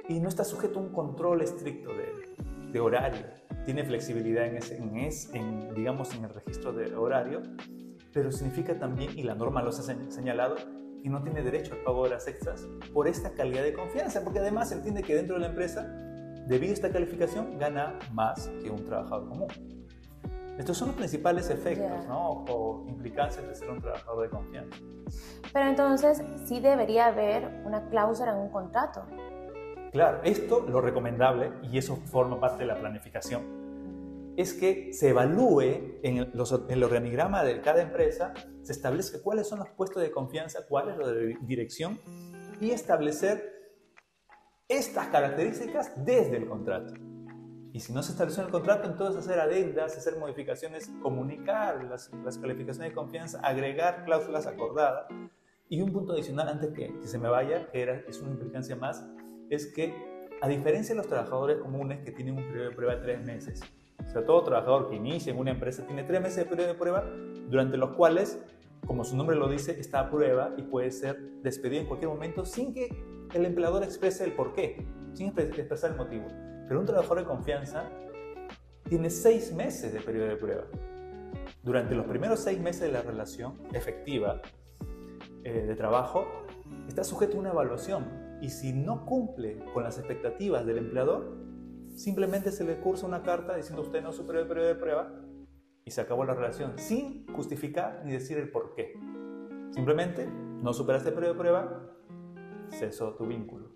y 0.08 0.20
no 0.20 0.28
está 0.28 0.44
sujeto 0.44 0.78
a 0.78 0.82
un 0.82 0.92
control 0.92 1.42
estricto 1.42 1.90
de, 1.92 2.80
horario. 2.80 3.26
Tiene 3.64 3.84
flexibilidad 3.84 4.46
en, 4.46 4.56
ese, 4.56 5.36
en, 5.36 5.74
digamos, 5.74 6.14
en 6.14 6.24
el 6.24 6.30
registro 6.32 6.72
de 6.72 6.94
horario, 6.94 7.42
pero 8.12 8.32
significa 8.32 8.78
también, 8.78 9.16
y 9.18 9.22
la 9.22 9.34
norma 9.34 9.62
lo 9.62 9.68
ha 9.68 9.72
señalado, 9.72 10.56
que 11.02 11.08
no 11.08 11.22
tiene 11.22 11.42
derecho 11.42 11.74
al 11.74 11.80
pago 11.82 12.04
de 12.04 12.10
las 12.10 12.26
extras 12.28 12.66
por 12.94 13.08
esta 13.08 13.32
calidad 13.32 13.62
de 13.62 13.74
confianza, 13.74 14.22
porque 14.22 14.38
además 14.38 14.72
entiende 14.72 15.02
que 15.02 15.14
dentro 15.14 15.34
de 15.34 15.42
la 15.42 15.48
empresa, 15.48 15.82
debido 16.46 16.70
a 16.70 16.74
esta 16.74 16.90
calificación, 16.90 17.58
gana 17.58 17.98
más 18.12 18.48
que 18.62 18.70
un 18.70 18.84
trabajador 18.84 19.28
común. 19.28 19.48
Estos 20.58 20.76
son 20.76 20.88
los 20.88 20.96
principales 20.96 21.48
efectos 21.50 22.06
¿no? 22.06 22.44
o 22.48 22.84
implicancias 22.86 23.46
de 23.46 23.54
ser 23.54 23.70
un 23.70 23.80
trabajador 23.80 24.22
de 24.22 24.30
confianza. 24.30 24.78
Pero 25.52 25.68
entonces 25.68 26.22
sí 26.44 26.60
debería 26.60 27.06
haber 27.06 27.62
una 27.64 27.88
cláusula 27.88 28.32
en 28.32 28.38
un 28.38 28.50
contrato. 28.50 29.02
Claro, 29.92 30.20
esto 30.24 30.66
lo 30.66 30.80
recomendable, 30.80 31.52
y 31.70 31.76
eso 31.76 31.96
forma 31.96 32.40
parte 32.40 32.60
de 32.60 32.66
la 32.66 32.80
planificación, 32.80 34.32
es 34.38 34.54
que 34.54 34.90
se 34.94 35.10
evalúe 35.10 36.00
en 36.02 36.16
el, 36.16 36.32
el 36.70 36.82
organigrama 36.82 37.44
de 37.44 37.60
cada 37.60 37.82
empresa, 37.82 38.32
se 38.62 38.72
establezca 38.72 39.18
cuáles 39.22 39.46
son 39.46 39.58
los 39.58 39.68
puestos 39.68 40.02
de 40.02 40.10
confianza, 40.10 40.60
cuál 40.66 40.88
es 40.88 40.96
de 40.96 41.36
dirección, 41.42 42.00
y 42.58 42.70
establecer 42.70 43.52
estas 44.66 45.08
características 45.08 45.92
desde 46.02 46.38
el 46.38 46.48
contrato. 46.48 46.94
Y 47.74 47.80
si 47.80 47.92
no 47.92 48.02
se 48.02 48.12
estableció 48.12 48.42
en 48.42 48.46
el 48.46 48.52
contrato, 48.52 48.88
entonces 48.88 49.26
hacer 49.26 49.40
adendas, 49.40 49.94
hacer 49.96 50.16
modificaciones, 50.16 50.90
comunicar 51.02 51.84
las, 51.84 52.08
calificaciones 52.38 52.90
de 52.90 52.94
confianza, 52.94 53.40
agregar 53.40 54.06
cláusulas 54.06 54.46
acordadas. 54.46 55.06
Y 55.68 55.82
un 55.82 55.92
punto 55.92 56.14
adicional 56.14 56.48
antes 56.48 56.70
que, 56.72 56.98
que 56.98 57.06
se 57.06 57.18
me 57.18 57.28
vaya, 57.28 57.70
que 57.70 58.04
es 58.08 58.20
una 58.20 58.32
implicancia 58.32 58.76
más, 58.76 59.06
es 59.54 59.66
que 59.66 59.94
a 60.40 60.48
diferencia 60.48 60.94
de 60.94 60.98
los 60.98 61.06
trabajadores 61.06 61.58
comunes 61.58 62.00
que 62.04 62.10
tienen 62.10 62.36
un 62.36 62.44
periodo 62.44 62.70
de 62.70 62.74
prueba 62.74 62.96
de 62.96 63.02
tres 63.02 63.24
meses, 63.24 63.60
o 64.04 64.10
sea, 64.10 64.24
todo 64.24 64.42
trabajador 64.42 64.88
que 64.88 64.96
inicia 64.96 65.32
en 65.32 65.38
una 65.38 65.52
empresa 65.52 65.86
tiene 65.86 66.02
tres 66.04 66.20
meses 66.20 66.36
de 66.36 66.44
periodo 66.46 66.68
de 66.68 66.74
prueba, 66.74 67.04
durante 67.48 67.76
los 67.76 67.90
cuales, 67.90 68.40
como 68.86 69.04
su 69.04 69.16
nombre 69.16 69.36
lo 69.36 69.48
dice, 69.48 69.78
está 69.78 70.00
a 70.00 70.10
prueba 70.10 70.52
y 70.56 70.62
puede 70.62 70.90
ser 70.90 71.20
despedido 71.42 71.82
en 71.82 71.86
cualquier 71.86 72.10
momento 72.10 72.44
sin 72.44 72.74
que 72.74 72.88
el 73.32 73.46
empleador 73.46 73.84
exprese 73.84 74.24
el 74.24 74.32
porqué, 74.32 74.84
sin 75.14 75.28
expresar 75.28 75.92
el 75.92 75.96
motivo. 75.96 76.26
Pero 76.66 76.80
un 76.80 76.86
trabajador 76.86 77.18
de 77.18 77.24
confianza 77.24 77.84
tiene 78.88 79.10
seis 79.10 79.52
meses 79.52 79.92
de 79.92 80.00
periodo 80.00 80.28
de 80.28 80.36
prueba. 80.36 80.64
Durante 81.62 81.94
los 81.94 82.06
primeros 82.06 82.40
seis 82.40 82.60
meses 82.60 82.82
de 82.82 82.92
la 82.92 83.02
relación 83.02 83.54
efectiva 83.72 84.42
eh, 85.44 85.64
de 85.66 85.74
trabajo, 85.76 86.26
está 86.88 87.04
sujeto 87.04 87.36
a 87.36 87.40
una 87.40 87.50
evaluación 87.50 88.21
y 88.42 88.50
si 88.50 88.72
no 88.72 89.06
cumple 89.06 89.64
con 89.72 89.84
las 89.84 89.98
expectativas 89.98 90.66
del 90.66 90.78
empleador, 90.78 91.38
simplemente 91.94 92.50
se 92.50 92.64
le 92.64 92.80
cursa 92.80 93.06
una 93.06 93.22
carta 93.22 93.54
diciendo 93.54 93.82
usted 93.82 94.02
no 94.02 94.12
superó 94.12 94.40
el 94.40 94.48
periodo 94.48 94.66
de 94.66 94.74
prueba 94.74 95.12
y 95.84 95.90
se 95.92 96.00
acabó 96.00 96.24
la 96.24 96.34
relación 96.34 96.76
sin 96.76 97.24
justificar 97.32 98.02
ni 98.04 98.12
decir 98.12 98.38
el 98.38 98.50
por 98.50 98.74
qué. 98.74 98.94
Simplemente 99.70 100.26
no 100.26 100.72
superaste 100.72 101.10
el 101.10 101.14
periodo 101.14 101.34
de 101.34 101.38
prueba, 101.38 101.96
cesó 102.70 103.14
tu 103.14 103.26
vínculo 103.26 103.70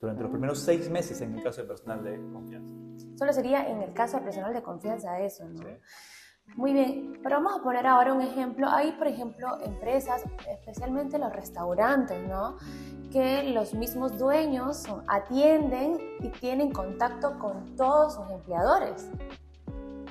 durante 0.00 0.22
los 0.22 0.30
primeros 0.30 0.58
seis 0.60 0.88
meses 0.88 1.20
en 1.20 1.34
el 1.34 1.42
caso 1.42 1.60
de 1.60 1.68
personal 1.68 2.02
de 2.02 2.16
confianza. 2.32 2.74
Solo 3.18 3.32
sería 3.34 3.68
en 3.68 3.82
el 3.82 3.92
caso 3.92 4.16
de 4.16 4.24
personal 4.24 4.54
de 4.54 4.62
confianza 4.62 5.20
eso, 5.20 5.46
¿no? 5.50 5.60
Muy 6.56 6.72
bien, 6.72 7.18
pero 7.22 7.36
vamos 7.36 7.60
a 7.60 7.62
poner 7.62 7.86
ahora 7.86 8.12
un 8.12 8.20
ejemplo. 8.20 8.68
Hay, 8.68 8.92
por 8.92 9.06
ejemplo, 9.06 9.58
empresas, 9.64 10.22
especialmente 10.50 11.18
los 11.18 11.32
restaurantes, 11.32 12.26
¿no? 12.28 12.56
Que 13.12 13.44
los 13.44 13.74
mismos 13.74 14.18
dueños 14.18 14.84
atienden 15.06 15.98
y 16.20 16.30
tienen 16.30 16.72
contacto 16.72 17.38
con 17.38 17.76
todos 17.76 18.14
sus 18.14 18.30
empleadores. 18.30 19.08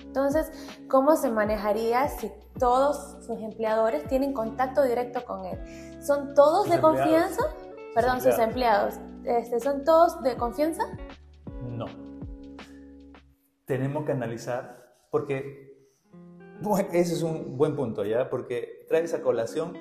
Entonces, 0.06 0.51
¿cómo 0.89 1.15
se 1.15 1.29
manejaría 1.29 2.08
si 2.08 2.32
todos 2.58 3.24
sus 3.25 3.39
empleadores 3.39 4.08
tienen 4.08 4.34
contacto 4.34 4.84
directo 4.84 5.24
con 5.25 5.46
él? 5.46 5.60
¿Son 6.01 6.34
todos 6.34 6.70
de 6.70 6.79
confianza? 6.79 7.44
Perdón, 7.94 8.22
sus 8.22 8.39
empleados. 8.39 8.96
Este, 9.25 9.60
¿Son 9.60 9.84
todos 9.84 10.22
de 10.24 10.38
confianza? 10.38 10.84
No. 11.62 11.86
Tenemos 13.65 14.06
que 14.06 14.13
analizar, 14.13 14.96
porque 15.12 15.66
ese 16.91 17.13
es 17.13 17.23
un 17.23 17.57
buen 17.57 17.75
punto, 17.75 18.03
¿ya? 18.05 18.29
Porque 18.29 18.85
trae 18.87 19.03
esa 19.03 19.21
colación 19.21 19.77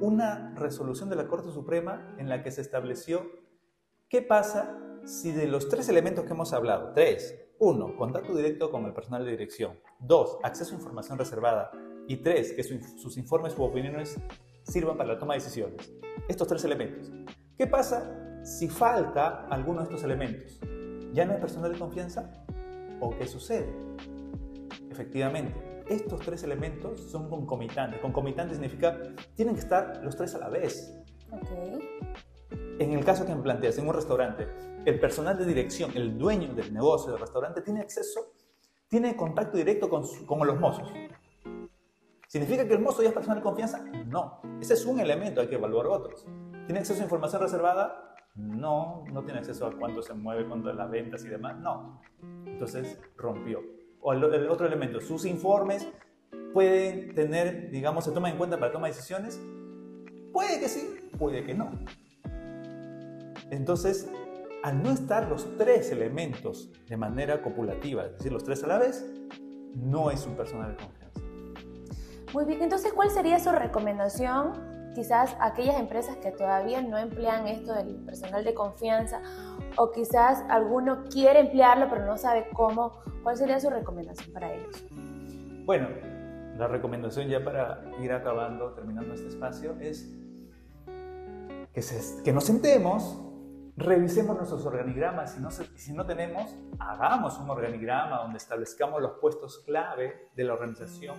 una 0.00 0.52
resolución 0.56 1.08
de 1.08 1.16
la 1.16 1.26
Corte 1.26 1.50
Suprema 1.52 2.14
en 2.18 2.28
la 2.28 2.42
que 2.42 2.50
se 2.50 2.60
estableció 2.60 3.30
qué 4.08 4.22
pasa 4.22 4.78
si 5.04 5.32
de 5.32 5.46
los 5.46 5.68
tres 5.68 5.88
elementos 5.88 6.24
que 6.24 6.32
hemos 6.32 6.52
hablado, 6.52 6.92
tres, 6.92 7.34
uno, 7.58 7.96
contacto 7.96 8.34
directo 8.34 8.70
con 8.70 8.84
el 8.84 8.92
personal 8.92 9.24
de 9.24 9.30
dirección, 9.30 9.78
dos, 10.00 10.38
acceso 10.42 10.74
a 10.74 10.78
información 10.78 11.18
reservada 11.18 11.70
y 12.08 12.16
tres, 12.16 12.52
que 12.52 12.62
sus 12.62 13.16
informes 13.16 13.56
u 13.56 13.62
opiniones 13.62 14.18
sirvan 14.64 14.96
para 14.96 15.14
la 15.14 15.18
toma 15.18 15.34
de 15.34 15.40
decisiones. 15.40 15.92
Estos 16.28 16.48
tres 16.48 16.64
elementos. 16.64 17.10
¿Qué 17.56 17.66
pasa 17.66 18.42
si 18.42 18.68
falta 18.68 19.46
alguno 19.48 19.78
de 19.78 19.84
estos 19.84 20.02
elementos, 20.02 20.60
¿ya 21.12 21.24
no 21.24 21.32
hay 21.32 21.40
personal 21.40 21.72
de 21.72 21.78
confianza? 21.78 22.30
¿O 23.00 23.10
qué 23.10 23.26
sucede? 23.26 23.72
Efectivamente, 24.90 25.75
estos 25.88 26.20
tres 26.20 26.42
elementos 26.42 27.00
son 27.10 27.28
concomitantes. 27.28 28.00
Concomitante 28.00 28.54
significa 28.54 28.98
tienen 29.34 29.54
que 29.54 29.60
estar 29.60 30.00
los 30.02 30.16
tres 30.16 30.34
a 30.34 30.38
la 30.38 30.48
vez. 30.48 30.98
En 32.78 32.92
el 32.92 33.04
caso 33.04 33.24
que 33.24 33.34
me 33.34 33.42
planteas, 33.42 33.78
en 33.78 33.88
un 33.88 33.94
restaurante, 33.94 34.46
el 34.84 35.00
personal 35.00 35.38
de 35.38 35.46
dirección, 35.46 35.90
el 35.94 36.18
dueño 36.18 36.54
del 36.54 36.72
negocio 36.72 37.12
del 37.12 37.20
restaurante, 37.20 37.62
tiene 37.62 37.80
acceso, 37.80 38.34
tiene 38.88 39.16
contacto 39.16 39.56
directo 39.56 39.88
con, 39.88 40.04
con 40.26 40.46
los 40.46 40.60
mozos. 40.60 40.92
¿Significa 42.28 42.66
que 42.66 42.74
el 42.74 42.80
mozo 42.80 43.02
ya 43.02 43.08
es 43.08 43.14
personal 43.14 43.38
de 43.38 43.44
confianza? 43.44 43.84
No. 44.06 44.40
Ese 44.60 44.74
es 44.74 44.84
un 44.84 45.00
elemento, 45.00 45.40
hay 45.40 45.48
que 45.48 45.54
evaluar 45.54 45.86
otros. 45.86 46.26
¿Tiene 46.66 46.80
acceso 46.80 47.00
a 47.00 47.04
información 47.04 47.40
reservada? 47.40 48.14
No, 48.34 49.04
no 49.10 49.24
tiene 49.24 49.38
acceso 49.38 49.66
a 49.66 49.76
cuánto 49.76 50.02
se 50.02 50.12
mueve, 50.12 50.46
cuánto 50.46 50.72
las 50.72 50.90
ventas 50.90 51.24
y 51.24 51.28
demás. 51.28 51.56
No. 51.58 52.02
Entonces 52.44 53.00
rompió. 53.16 53.75
O 54.00 54.12
el, 54.12 54.48
otro 54.48 54.66
elemento, 54.66 55.00
sus 55.00 55.24
informes 55.24 55.86
pueden 56.52 57.14
tener, 57.14 57.70
digamos, 57.70 58.04
se 58.04 58.12
toman 58.12 58.32
en 58.32 58.38
cuenta 58.38 58.58
para 58.58 58.72
tomar 58.72 58.90
decisiones. 58.90 59.40
Puede 60.32 60.60
que 60.60 60.68
sí, 60.68 61.10
puede 61.18 61.44
que 61.44 61.54
no. 61.54 61.70
Entonces, 63.50 64.08
al 64.62 64.82
no 64.82 64.90
estar 64.90 65.28
los 65.28 65.56
tres 65.56 65.90
elementos 65.90 66.70
de 66.88 66.96
manera 66.96 67.42
copulativa, 67.42 68.06
es 68.06 68.12
decir, 68.18 68.32
los 68.32 68.44
tres 68.44 68.62
a 68.64 68.66
la 68.66 68.78
vez, 68.78 69.04
no 69.74 70.10
es 70.10 70.26
un 70.26 70.36
personal 70.36 70.76
de 70.76 70.76
confianza. 70.76 71.20
Muy 72.32 72.44
bien, 72.44 72.62
entonces, 72.62 72.92
¿cuál 72.92 73.10
sería 73.10 73.38
su 73.38 73.52
recomendación 73.52 74.76
quizás 74.96 75.36
aquellas 75.40 75.78
empresas 75.78 76.16
que 76.16 76.32
todavía 76.32 76.80
no 76.80 76.96
emplean 76.96 77.46
esto 77.46 77.74
del 77.74 77.96
personal 77.96 78.42
de 78.44 78.54
confianza 78.54 79.20
o 79.76 79.92
quizás 79.92 80.44
alguno 80.48 81.04
quiere 81.10 81.40
emplearlo 81.40 81.88
pero 81.88 82.06
no 82.06 82.16
sabe 82.16 82.48
cómo, 82.52 83.00
¿cuál 83.22 83.36
sería 83.36 83.60
su 83.60 83.70
recomendación 83.70 84.32
para 84.32 84.52
ellos? 84.52 84.84
Bueno, 85.64 85.88
la 86.56 86.68
recomendación 86.68 87.28
ya 87.28 87.44
para 87.44 87.84
ir 88.00 88.12
acabando, 88.12 88.72
terminando 88.72 89.14
este 89.14 89.28
espacio, 89.28 89.76
es 89.80 90.08
que, 91.74 91.82
que 92.24 92.32
nos 92.32 92.44
sentemos, 92.44 93.20
revisemos 93.76 94.36
nuestros 94.36 94.64
organigramas. 94.64 95.32
Si 95.32 95.40
no, 95.40 95.50
si 95.50 95.92
no 95.92 96.06
tenemos, 96.06 96.56
hagamos 96.78 97.38
un 97.38 97.50
organigrama 97.50 98.18
donde 98.18 98.38
establezcamos 98.38 99.02
los 99.02 99.12
puestos 99.20 99.58
clave 99.66 100.30
de 100.34 100.44
la 100.44 100.54
organización, 100.54 101.16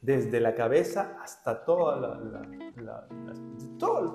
desde 0.00 0.40
la 0.40 0.54
cabeza 0.54 1.16
hasta 1.22 1.64
toda 1.64 1.96
la, 1.96 3.06
todo, 3.78 4.14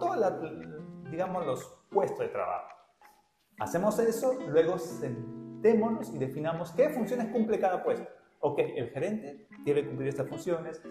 digamos, 1.10 1.46
los 1.46 1.64
puestos 1.90 2.20
de 2.20 2.28
trabajo. 2.28 2.79
Hacemos 3.60 4.00
eso, 4.00 4.34
luego 4.48 4.78
sentémonos 4.78 6.14
y 6.14 6.18
definamos 6.18 6.72
qué 6.72 6.90
funciones 6.90 7.28
cumple 7.28 7.60
cada 7.60 7.84
puesto. 7.84 8.08
Ok, 8.40 8.60
el 8.60 8.90
gerente 8.90 9.48
debe 9.66 9.86
cumplir 9.86 10.08
estas 10.08 10.30
funciones, 10.30 10.82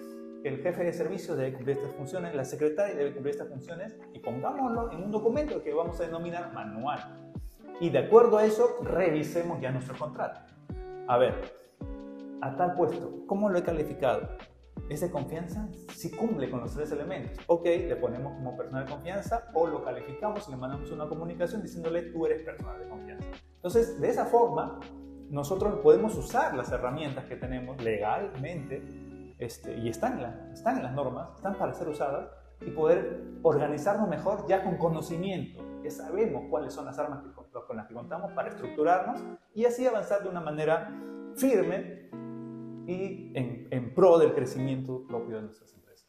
el 0.44 0.58
jefe 0.58 0.84
de 0.84 0.92
servicio 0.92 1.34
debe 1.34 1.54
cumplir 1.54 1.78
estas 1.78 1.92
funciones, 1.92 2.34
la 2.34 2.44
secretaria 2.44 2.94
debe 2.94 3.14
cumplir 3.14 3.32
estas 3.32 3.48
funciones 3.48 3.96
y 4.12 4.18
pongámoslo 4.18 4.92
en 4.92 5.02
un 5.02 5.10
documento 5.10 5.62
que 5.62 5.72
vamos 5.72 5.98
a 6.00 6.04
denominar 6.04 6.52
manual. 6.52 7.32
Y 7.80 7.88
de 7.88 8.00
acuerdo 8.00 8.37
a 8.37 8.44
eso, 8.44 8.76
revisemos 8.82 9.60
ya 9.60 9.70
nuestro 9.70 9.96
contrato. 9.96 10.40
A 11.06 11.16
ver, 11.16 11.34
a 12.42 12.54
tal 12.54 12.75
puesto, 12.75 13.25
¿cómo 13.26 13.48
lo 13.48 13.58
he 13.58 13.62
calificado? 13.62 14.28
¿Es 14.88 15.00
de 15.00 15.11
confianza? 15.11 15.68
Si 15.94 16.11
cumple 16.11 16.50
con 16.50 16.61
los 16.61 16.75
tres 16.75 16.90
elementos. 16.92 17.38
Ok, 17.47 17.64
le 17.64 17.97
ponemos 17.97 18.32
como 18.35 18.56
personal 18.56 18.85
de 18.87 18.92
confianza 18.92 19.50
o 19.54 19.66
lo 19.66 19.85
calificamos 19.85 20.49
y 20.49 20.50
le 20.52 20.56
mandamos 20.56 20.90
una 20.90 21.08
comunicación 21.08 21.62
diciéndole 21.62 22.02
tú 22.11 22.26
eres 22.26 22.42
personal 22.42 22.78
de 22.78 22.88
confianza. 22.88 23.28
Entonces, 23.56 24.00
de 24.00 24.08
esa 24.08 24.25
forma, 24.26 24.80
nosotros 25.30 25.80
podemos 25.82 26.16
usar 26.16 26.54
las 26.54 26.73
herramientas 26.73 27.26
que 27.26 27.37
tenemos 27.37 27.82
legalmente 27.82 28.82
este, 29.38 29.76
y 29.78 29.88
están 29.88 30.18
en, 30.18 30.52
están 30.52 30.78
en 30.78 30.85
las 30.85 30.94
normas, 30.94 31.30
están 31.37 31.56
para 31.56 31.75
ser 31.75 31.88
usadas 31.88 32.28
y 32.61 32.70
poder 32.70 33.23
organizarnos 33.42 34.08
mejor 34.08 34.47
ya 34.49 34.64
con 34.64 34.76
conocimiento, 34.76 35.62
que 35.82 35.90
sabemos 35.90 36.44
cuáles 36.50 36.73
son 36.73 36.87
las 36.87 36.99
armas 36.99 37.23
con 37.66 37.76
las 37.76 37.87
que 37.87 37.94
contamos 37.94 38.32
para 38.32 38.49
estructurarnos 38.49 39.23
y 39.54 39.64
así 39.64 39.87
avanzar 39.87 40.23
de 40.23 40.28
una 40.28 40.40
manera 40.40 40.90
firme 41.37 42.11
y 42.88 43.33
en, 43.35 43.95
pro 43.95 44.18
del 44.18 44.35
crecimiento 44.35 45.04
propio 45.07 45.37
de 45.37 45.42
nuestras 45.42 45.75
empresas. 45.75 46.09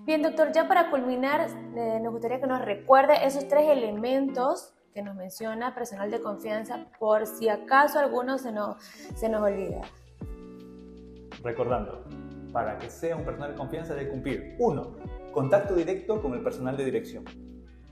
Bien, 0.00 0.20
doctor, 0.20 0.52
ya 0.52 0.68
para 0.68 0.90
culminar, 0.90 1.48
eh, 1.74 2.00
nos 2.02 2.12
gustaría 2.12 2.38
que 2.38 2.46
nos 2.46 2.62
recuerde 2.62 3.14
esos 3.24 3.48
tres 3.48 3.70
elementos 3.70 4.74
que 4.92 5.00
nos 5.00 5.16
menciona 5.16 5.74
personal 5.74 6.10
de 6.10 6.20
confianza, 6.20 6.86
por 6.98 7.26
si 7.26 7.48
acaso 7.48 7.98
alguno 7.98 8.36
se 8.36 8.52
nos, 8.52 8.76
se 9.14 9.30
nos 9.30 9.40
olvida. 9.40 9.80
Recordando, 11.42 12.04
para 12.52 12.78
que 12.78 12.90
sea 12.90 13.16
un 13.16 13.24
personal 13.24 13.52
de 13.52 13.56
confianza 13.56 13.94
debe 13.94 14.10
cumplir 14.10 14.56
1. 14.58 14.96
Contacto 15.32 15.74
directo 15.74 16.20
con 16.20 16.34
el 16.34 16.42
personal 16.42 16.76
de 16.76 16.84
dirección. 16.84 17.24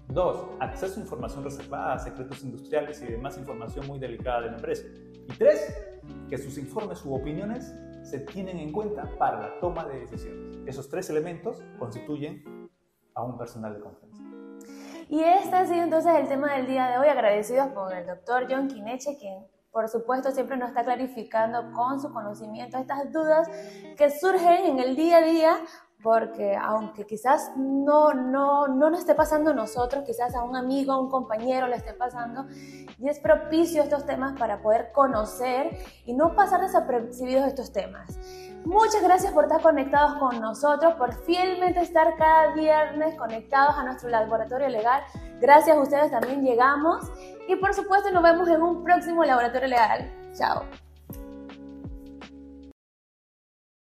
2. 0.09 0.47
Acceso 0.61 1.01
a 1.01 1.03
información 1.03 1.43
reservada, 1.43 1.99
secretos 1.99 2.43
industriales 2.43 3.01
y 3.01 3.07
demás 3.07 3.39
información 3.39 3.87
muy 3.87 3.99
delicada 3.99 4.43
de 4.43 4.47
la 4.49 4.57
empresa. 4.57 4.85
Y 5.27 5.33
3. 5.39 5.87
Que 6.29 6.37
sus 6.37 6.59
informes 6.59 7.03
u 7.07 7.15
opiniones 7.15 7.73
se 8.03 8.21
tienen 8.21 8.59
en 8.59 8.73
cuenta 8.73 9.09
para 9.19 9.41
la 9.41 9.61
toma 9.61 9.85
de 9.85 10.01
decisiones. 10.01 10.59
Esos 10.67 10.89
tres 10.89 11.11
elementos 11.11 11.63
constituyen 11.79 12.69
a 13.15 13.23
un 13.23 13.37
personal 13.37 13.75
de 13.75 13.81
confianza. 13.81 14.23
Y 15.09 15.21
este 15.21 15.57
ha 15.57 15.67
sido 15.67 15.83
entonces 15.83 16.15
el 16.15 16.29
tema 16.29 16.55
del 16.55 16.67
día 16.67 16.89
de 16.89 16.99
hoy, 16.99 17.09
agradecidos 17.09 17.69
con 17.69 17.93
el 17.93 18.07
doctor 18.07 18.47
John 18.49 18.69
Kineche, 18.69 19.17
quien 19.19 19.45
por 19.73 19.89
supuesto, 19.89 20.33
siempre 20.33 20.57
nos 20.57 20.71
está 20.71 20.83
clarificando 20.83 21.71
con 21.73 22.01
su 22.01 22.13
conocimiento 22.13 22.77
estas 22.77 23.13
dudas 23.13 23.49
que 23.97 24.11
surgen 24.11 24.65
en 24.67 24.81
el 24.81 24.97
día 24.97 25.19
a 25.19 25.23
día, 25.23 25.57
porque 26.03 26.57
aunque 26.57 27.07
quizás 27.07 27.53
no, 27.57 28.15
no, 28.15 28.69
no 28.69 28.91
nos 28.91 29.01
esté 29.01 29.15
pasando 29.15 29.51
a 29.51 29.55
nosotros, 29.55 30.05
quizás 30.05 30.35
a 30.35 30.43
un 30.43 30.57
amigo, 30.57 30.93
a 30.93 31.01
un 31.01 31.11
compañero 31.11 31.67
le 31.67 31.77
esté 31.77 31.93
pasando, 31.93 32.47
y 32.99 33.09
es 33.09 33.19
propicio 33.19 33.83
estos 33.83 34.07
temas 34.07 34.39
para 34.39 34.63
poder 34.63 34.93
conocer 34.93 35.77
y 36.07 36.15
no 36.15 36.35
pasar 36.35 36.61
desapercibidos 36.61 37.47
estos 37.47 37.73
temas. 37.73 38.19
Muchas 38.65 39.03
gracias 39.03 39.33
por 39.33 39.45
estar 39.45 39.63
conectados 39.63 40.19
con 40.19 40.39
nosotros, 40.41 40.95
por 40.95 41.15
fielmente 41.25 41.81
estar 41.81 42.17
cada 42.17 42.55
viernes 42.55 43.15
conectados 43.15 43.75
a 43.77 43.85
nuestro 43.85 44.11
laboratorio 44.11 44.69
legal. 44.69 45.03
Gracias 45.41 45.77
a 45.77 45.81
ustedes 45.81 46.11
también 46.11 46.43
llegamos 46.43 47.11
y 47.49 47.57
por 47.57 47.73
supuesto 47.75 48.11
nos 48.11 48.23
vemos 48.23 48.49
en 48.49 48.63
un 48.63 48.85
próximo 48.85 49.25
laboratorio 49.25 49.69
legal. 49.69 50.13
Chao. 50.35 50.65